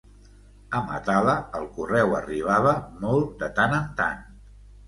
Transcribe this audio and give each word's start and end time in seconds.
A 0.77 0.79
Matala 0.85 1.35
el 1.59 1.69
correu 1.77 2.17
arribava 2.21 2.73
molt 3.05 3.37
de 3.45 3.51
tant 3.61 3.81
en 3.83 3.89
tant. 4.01 4.29